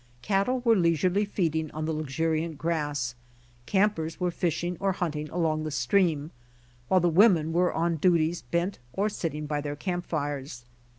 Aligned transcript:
Cattle 0.23 0.61
were 0.61 0.75
leisurely 0.75 1.25
feeding 1.25 1.69
on 1.73 1.85
the 1.85 1.93
luxuriant 1.93 2.57
grass, 2.57 3.13
campers 3.67 4.19
were 4.19 4.31
fishing 4.31 4.75
or 4.79 4.93
hunting 4.93 5.29
along 5.29 5.63
the 5.63 5.69
stream, 5.69 6.31
while 6.87 6.99
the 6.99 7.07
women 7.07 7.53
were 7.53 7.71
on 7.71 7.99
<luties 8.01 8.41
bent 8.49 8.79
or 8.93 9.09
sitting 9.09 9.45
by 9.45 9.61
their 9.61 9.75
camp 9.75 10.07
fires. 10.07 10.65